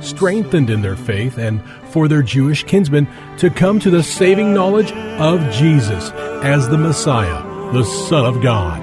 [0.00, 3.08] strengthened in their faith and for their Jewish kinsmen
[3.38, 6.10] to come to the saving knowledge of Jesus
[6.42, 8.82] as the Messiah, the Son of God.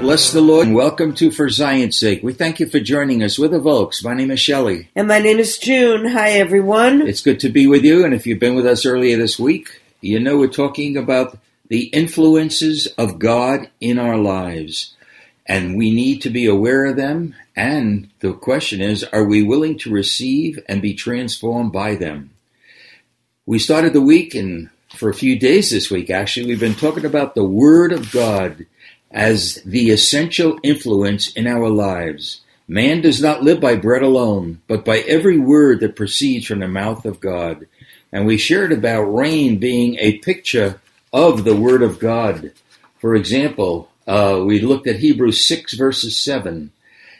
[0.00, 2.22] Bless the Lord and welcome to For Zion's Sake.
[2.22, 3.38] We thank you for joining us.
[3.38, 4.04] We're the Volks.
[4.04, 4.90] My name is Shelley.
[4.94, 6.06] And my name is June.
[6.06, 7.08] Hi, everyone.
[7.08, 8.04] It's good to be with you.
[8.04, 11.38] And if you've been with us earlier this week, you know we're talking about
[11.68, 14.94] the influences of God in our lives.
[15.46, 17.34] And we need to be aware of them.
[17.54, 22.30] And the question is, are we willing to receive and be transformed by them?
[23.46, 27.04] We started the week and for a few days this week, actually, we've been talking
[27.04, 28.66] about the Word of God
[29.10, 32.40] as the essential influence in our lives.
[32.66, 36.68] Man does not live by bread alone, but by every word that proceeds from the
[36.68, 37.66] mouth of God.
[38.10, 40.80] And we shared about rain being a picture
[41.12, 42.52] of the Word of God.
[42.98, 46.70] For example, uh, we looked at Hebrews 6 verses 7.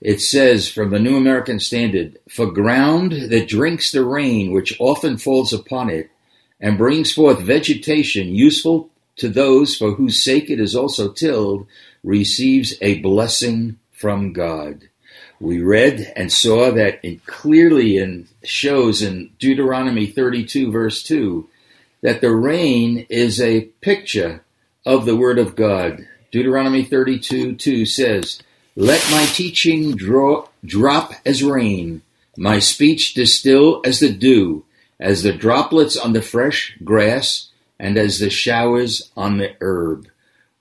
[0.00, 5.18] It says from the New American Standard, For ground that drinks the rain which often
[5.18, 6.10] falls upon it,
[6.60, 11.66] and brings forth vegetation useful to those for whose sake it is also tilled,
[12.04, 14.88] receives a blessing from God.
[15.40, 21.48] We read and saw that it clearly and shows in Deuteronomy 32 verse 2
[22.02, 24.42] that the rain is a picture
[24.86, 26.06] of the Word of God.
[26.30, 28.42] Deuteronomy 32 2 says,
[28.76, 32.02] Let my teaching draw, drop as rain,
[32.36, 34.64] my speech distill as the dew,
[35.00, 40.08] as the droplets on the fresh grass, and as the showers on the herb.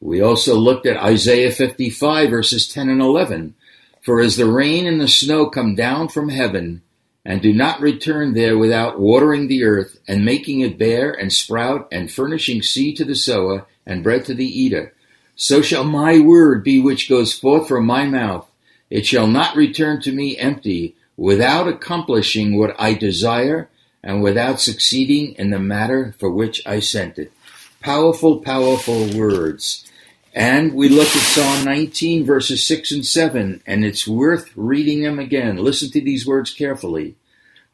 [0.00, 3.54] We also looked at Isaiah 55 verses 10 and 11.
[4.02, 6.82] For as the rain and the snow come down from heaven,
[7.24, 11.88] and do not return there without watering the earth, and making it bear and sprout,
[11.90, 14.92] and furnishing seed to the sower, and bread to the eater,
[15.36, 18.48] so shall my word be which goes forth from my mouth.
[18.90, 23.68] It shall not return to me empty, without accomplishing what I desire,
[24.02, 27.32] and without succeeding in the matter for which I sent it.
[27.80, 29.90] Powerful, powerful words.
[30.34, 35.18] And we look at Psalm 19 verses 6 and 7, and it's worth reading them
[35.18, 35.56] again.
[35.56, 37.14] Listen to these words carefully.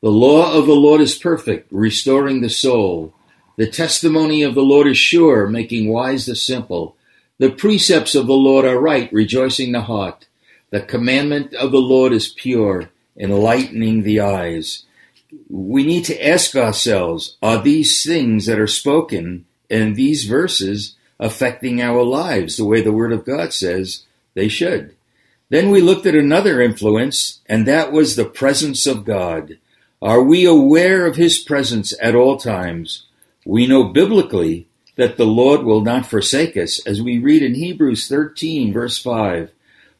[0.02, 3.14] The law of the Lord is perfect, restoring the soul.
[3.56, 6.96] The testimony of the Lord is sure, making wise the simple.
[7.40, 10.26] The precepts of the Lord are right, rejoicing the heart.
[10.68, 14.84] The commandment of the Lord is pure, enlightening the eyes.
[15.48, 21.80] We need to ask ourselves, are these things that are spoken in these verses affecting
[21.80, 24.94] our lives the way the Word of God says they should?
[25.48, 29.56] Then we looked at another influence, and that was the presence of God.
[30.02, 33.06] Are we aware of His presence at all times?
[33.46, 34.66] We know biblically
[35.00, 39.50] that the Lord will not forsake us, as we read in Hebrews 13, verse 5.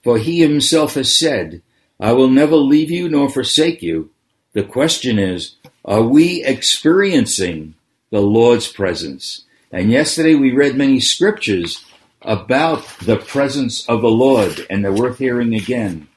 [0.04, 1.62] For He Himself has said,
[1.98, 4.10] I will never leave you nor forsake you.
[4.52, 5.54] The question is,
[5.86, 7.76] are we experiencing
[8.10, 9.44] the Lord's presence?
[9.72, 11.82] And yesterday we read many scriptures
[12.20, 16.08] about the presence of the Lord, and they're worth hearing again.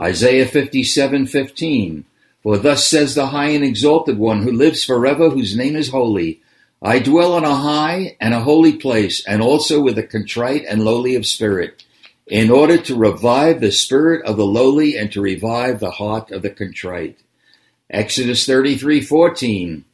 [0.00, 2.06] Isaiah 57, 15.
[2.42, 6.40] For thus says the high and exalted one who lives forever, whose name is holy.
[6.84, 10.84] I dwell on a high and a holy place, and also with the contrite and
[10.84, 11.84] lowly of spirit,
[12.26, 16.42] in order to revive the spirit of the lowly and to revive the heart of
[16.42, 17.18] the contrite.
[17.88, 19.84] Exodus 33:14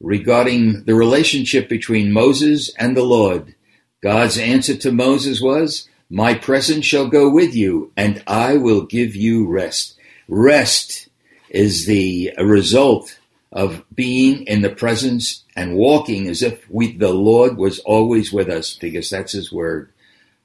[0.00, 3.54] regarding the relationship between Moses and the Lord.
[4.02, 9.14] God's answer to Moses was, "My presence shall go with you, and I will give
[9.14, 9.94] you rest."
[10.26, 11.08] Rest
[11.50, 13.18] is the result
[13.52, 18.48] of being in the presence and walking as if we, the Lord was always with
[18.48, 19.90] us, because that's His word.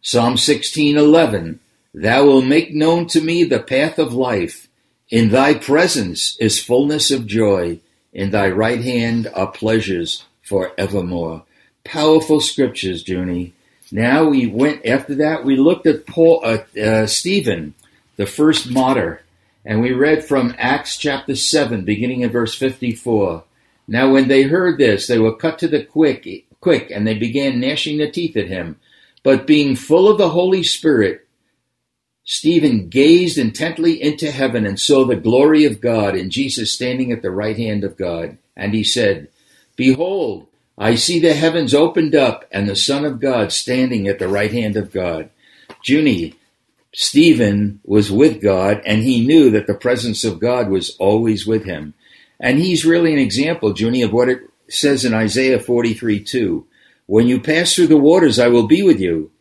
[0.02, 1.60] Psalm 16:11
[1.94, 4.68] Thou wilt make known to me the path of life.
[5.10, 7.80] In thy presence is fullness of joy.
[8.12, 11.44] In thy right hand are pleasures forevermore.
[11.84, 13.54] Powerful scriptures, Junie.
[13.92, 15.46] Now we went after that.
[15.46, 17.76] We looked at Paul, uh, uh, Stephen,
[18.16, 19.22] the first martyr,
[19.66, 23.44] and we read from Acts chapter seven, beginning in verse fifty-four.
[23.88, 26.28] Now, when they heard this, they were cut to the quick,
[26.60, 28.80] quick, and they began gnashing their teeth at him.
[29.24, 31.28] But being full of the Holy Spirit,
[32.24, 37.22] Stephen gazed intently into heaven and saw the glory of God and Jesus standing at
[37.22, 38.40] the right hand of God.
[38.56, 39.30] And he said,
[39.76, 40.48] Behold,
[40.78, 44.52] I see the heavens opened up and the Son of God standing at the right
[44.52, 45.30] hand of God.
[45.84, 46.34] Junie,
[46.98, 51.66] Stephen was with God and he knew that the presence of God was always with
[51.66, 51.94] him.
[52.40, 54.40] And he's really an example, Junie, of what it
[54.70, 56.66] says in Isaiah 43 2.
[57.06, 59.32] When you pass through the waters, I will be with you,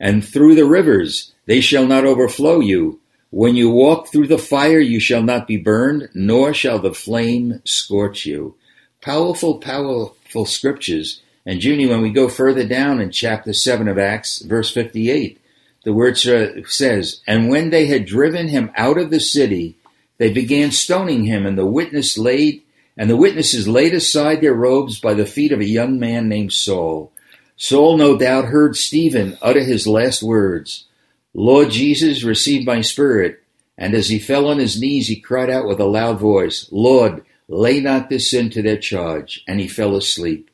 [0.00, 3.00] and through the rivers, they shall not overflow you.
[3.30, 7.62] When you walk through the fire, you shall not be burned, nor shall the flame
[7.64, 8.56] scorch you.
[9.00, 11.22] Powerful, powerful scriptures.
[11.46, 15.40] And Junie, when we go further down in chapter 7 of Acts, verse 58,
[15.84, 19.76] the word says, And when they had driven him out of the city,
[20.18, 22.62] they began stoning him, and the witness laid
[22.96, 26.52] and the witnesses laid aside their robes by the feet of a young man named
[26.52, 27.12] Saul.
[27.56, 30.86] Saul no doubt heard Stephen utter his last words,
[31.32, 33.42] Lord Jesus, receive my spirit.
[33.76, 37.24] And as he fell on his knees, he cried out with a loud voice, Lord,
[37.48, 39.42] lay not this sin to their charge.
[39.48, 40.48] And he fell asleep.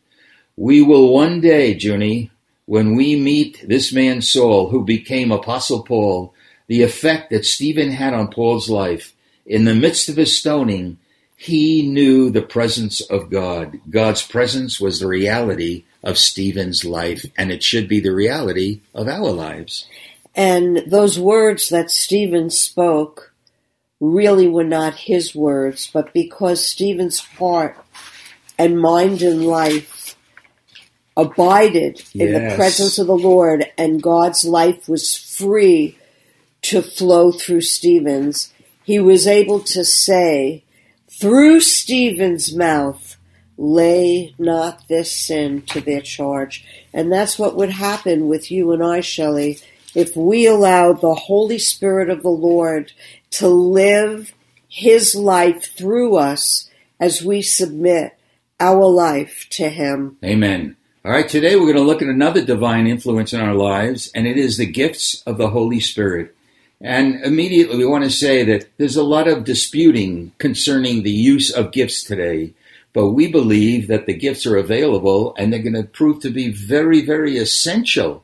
[0.56, 2.30] We will one day, Junie,
[2.70, 6.32] when we meet this man Saul, who became Apostle Paul,
[6.68, 9.12] the effect that Stephen had on Paul's life,
[9.44, 10.96] in the midst of his stoning,
[11.34, 13.80] he knew the presence of God.
[13.90, 19.08] God's presence was the reality of Stephen's life, and it should be the reality of
[19.08, 19.88] our lives.
[20.36, 23.34] And those words that Stephen spoke
[23.98, 27.76] really were not his words, but because Stephen's heart
[28.56, 29.99] and mind and life
[31.20, 35.98] abided in the presence of the Lord, and God's life was free
[36.62, 38.52] to flow through Stephen's,
[38.84, 40.64] he was able to say,
[41.08, 43.16] through Stephen's mouth,
[43.56, 46.64] lay not this sin to their charge.
[46.92, 49.58] And that's what would happen with you and I, Shelley,
[49.94, 52.92] if we allowed the Holy Spirit of the Lord
[53.32, 54.32] to live
[54.68, 58.16] his life through us as we submit
[58.58, 60.16] our life to him.
[60.24, 60.76] Amen.
[61.02, 64.26] All right, today we're going to look at another divine influence in our lives, and
[64.26, 66.36] it is the gifts of the Holy Spirit.
[66.78, 71.50] And immediately we want to say that there's a lot of disputing concerning the use
[71.50, 72.52] of gifts today,
[72.92, 76.52] but we believe that the gifts are available and they're going to prove to be
[76.52, 78.22] very, very essential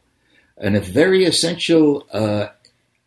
[0.59, 2.49] and a very essential, uh,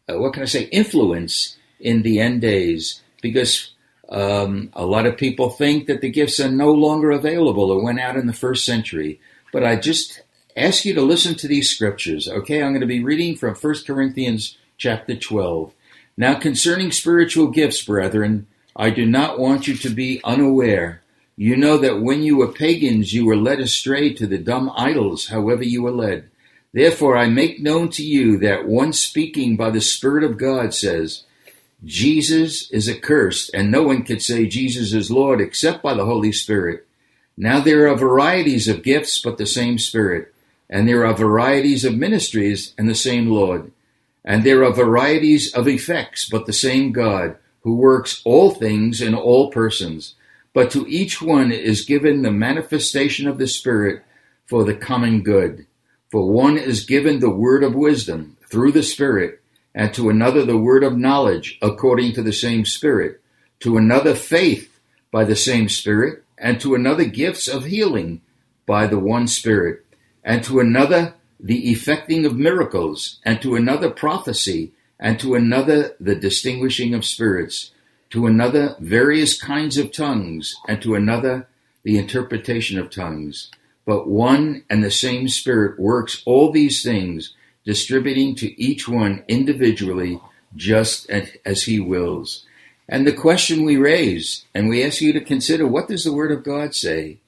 [0.07, 3.69] what can I say, influence in the end days because
[4.09, 7.99] um, a lot of people think that the gifts are no longer available or went
[7.99, 9.19] out in the first century.
[9.51, 10.21] But I just
[10.55, 12.61] ask you to listen to these scriptures, okay?
[12.61, 15.73] I'm going to be reading from 1 Corinthians chapter 12.
[16.17, 21.01] Now, concerning spiritual gifts, brethren, I do not want you to be unaware.
[21.35, 25.27] You know that when you were pagans, you were led astray to the dumb idols,
[25.27, 26.29] however you were led.
[26.73, 31.23] Therefore, I make known to you that one speaking by the Spirit of God says,
[31.85, 36.33] Jesus is accursed, and no one can say Jesus is Lord except by the Holy
[36.33, 36.85] Spirit.
[37.41, 40.33] Now there are varieties of gifts, but the same Spirit.
[40.69, 43.71] And there are varieties of ministries, and the same Lord.
[44.25, 49.15] And there are varieties of effects, but the same God, who works all things in
[49.15, 50.15] all persons.
[50.53, 54.03] But to each one is given the manifestation of the Spirit
[54.45, 55.65] for the common good.
[56.11, 59.39] For one is given the word of wisdom through the Spirit,
[59.73, 63.21] and to another the word of knowledge according to the same Spirit,
[63.61, 64.77] to another faith
[65.09, 68.21] by the same Spirit, and to another gifts of healing
[68.65, 69.85] by the one Spirit,
[70.23, 76.15] and to another the effecting of miracles, and to another prophecy, and to another the
[76.15, 77.71] distinguishing of spirits,
[78.09, 81.47] to another various kinds of tongues, and to another
[81.83, 83.49] the interpretation of tongues.
[83.85, 87.33] But one and the same Spirit works all these things,
[87.65, 90.19] distributing to each one individually
[90.55, 92.45] just as he wills.
[92.91, 96.31] And the question we raise, and we ask you to consider what does the Word
[96.31, 97.19] of God say?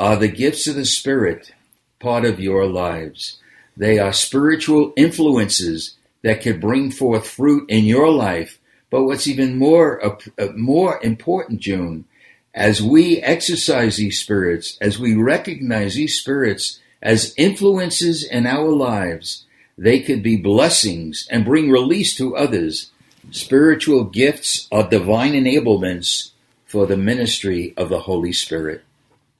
[0.00, 1.52] Are the gifts of the Spirit
[2.00, 3.38] part of your lives?
[3.76, 8.58] They are spiritual influences that can bring forth fruit in your life.
[8.90, 12.04] But what's even more, uh, uh, more important, June,
[12.52, 19.44] as we exercise these spirits, as we recognize these spirits as influences in our lives,
[19.78, 22.90] they could be blessings and bring release to others.
[23.30, 26.30] Spiritual gifts are divine enablements
[26.64, 28.82] for the ministry of the Holy Spirit.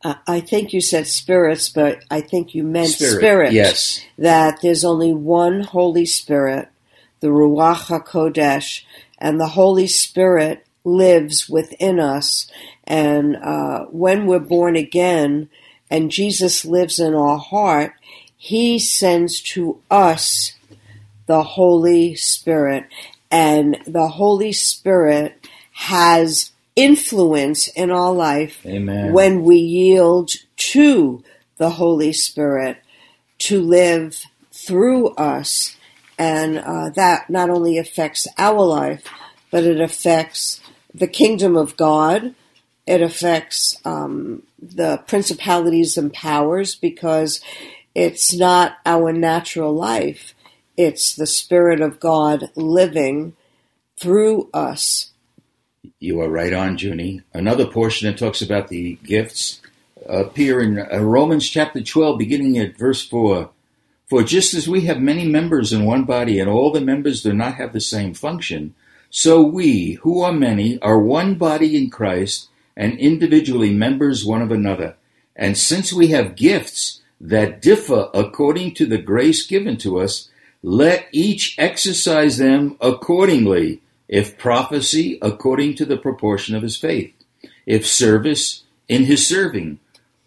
[0.05, 3.53] I- I think you said spirits, but I think you meant Spirit, spirit.
[3.53, 4.01] yes.
[4.19, 6.69] That there's only one Holy Spirit,
[7.21, 8.83] the Ruach HaKodesh,
[9.19, 12.47] and the Holy Spirit lives within us.
[12.85, 15.49] And uh, when we're born again
[15.91, 17.95] and Jesus lives in our heart,
[18.37, 20.53] He sends to us
[21.27, 22.85] the Holy Spirit.
[23.31, 29.13] And the Holy Spirit has influence in our life Amen.
[29.13, 31.23] when we yield to
[31.57, 32.79] the Holy Spirit
[33.39, 35.77] to live through us.
[36.19, 39.07] And uh, that not only affects our life,
[39.51, 40.61] but it affects
[40.95, 42.35] the kingdom of God.
[42.87, 47.41] It affects um, the principalities and powers because
[47.95, 50.35] it's not our natural life.
[50.77, 53.35] It's the Spirit of God living
[53.99, 55.13] through us.
[55.99, 57.23] You are right on, Junie.
[57.33, 59.63] Another portion that talks about the gifts
[60.07, 63.49] appear in uh, Romans chapter 12, beginning at verse 4.
[64.07, 67.33] For just as we have many members in one body, and all the members do
[67.33, 68.75] not have the same function,
[69.09, 74.53] so we, who are many, are one body in Christ, and individually members one of
[74.53, 74.97] another.
[75.35, 80.29] And since we have gifts that differ according to the grace given to us,
[80.63, 83.83] let each exercise them accordingly.
[84.09, 87.13] If prophecy, according to the proportion of his faith.
[87.67, 89.81] If service, in his serving.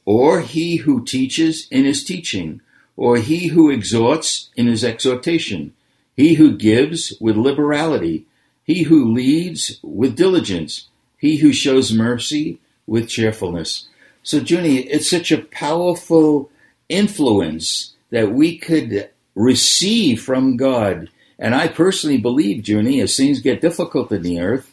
[0.05, 2.61] Or he who teaches, in his teaching.
[2.97, 5.73] Or he who exhorts, in his exhortation.
[6.15, 8.25] He who gives, with liberality.
[8.63, 10.89] He who leads, with diligence.
[11.17, 13.87] He who shows mercy, with cheerfulness.
[14.23, 16.49] So, Junie, it's such a powerful
[16.89, 21.09] influence that we could receive from God.
[21.37, 24.71] And I personally believe, Junie, as things get difficult in the earth,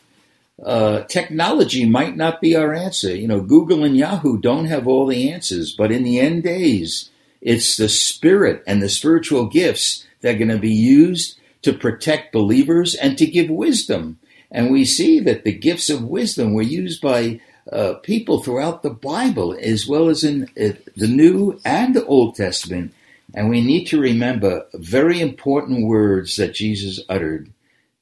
[0.64, 3.14] uh, technology might not be our answer.
[3.14, 7.10] You know, Google and Yahoo don't have all the answers, but in the end days,
[7.40, 12.32] it's the spirit and the spiritual gifts that are going to be used to protect
[12.32, 14.18] believers and to give wisdom.
[14.50, 18.90] And we see that the gifts of wisdom were used by uh, people throughout the
[18.90, 22.94] Bible, as well as in uh, the New and the Old Testament.
[23.36, 27.52] And we need to remember very important words that Jesus uttered.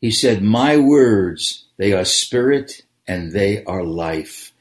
[0.01, 4.53] He said, My words, they are spirit and they are life.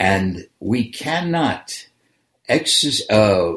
[0.00, 1.86] And we cannot
[2.48, 3.54] exercise, uh,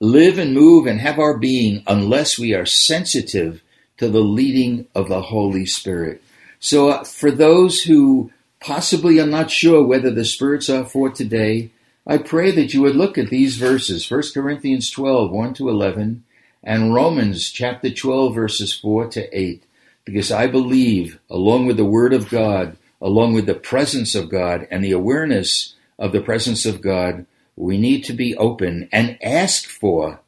[0.00, 3.60] live and move and have our being unless we are sensitive
[3.96, 6.22] to the leading of the Holy Spirit.
[6.60, 11.70] So, uh, for those who possibly are not sure whether the spirits are for today,
[12.10, 16.24] I pray that you would look at these verses 1 Corinthians 12, 1 to 11,
[16.64, 19.62] and Romans chapter 12, verses 4 to 8,
[20.06, 24.66] because I believe, along with the Word of God, along with the presence of God
[24.70, 29.68] and the awareness of the presence of God, we need to be open and ask
[29.68, 30.20] for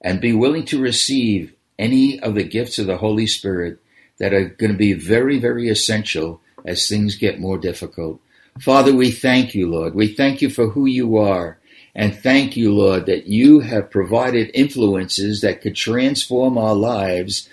[0.00, 3.78] and be willing to receive any of the gifts of the Holy Spirit
[4.18, 8.20] that are going to be very, very essential as things get more difficult.
[8.60, 9.94] Father, we thank you, Lord.
[9.94, 11.58] We thank you for who you are.
[11.94, 17.48] And thank you, Lord, that you have provided influences that could transform our lives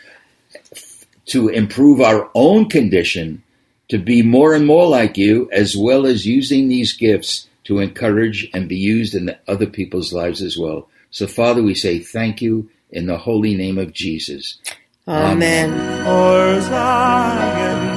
[1.28, 3.44] to improve our own condition,
[3.90, 8.50] to be more and more like you, as well as using these gifts to encourage
[8.54, 10.88] and be used in other people's lives as well.
[11.10, 14.60] So, Father, we say thank you in the holy name of Jesus.
[15.08, 15.72] Amen.
[16.06, 17.97] For Zion's sake.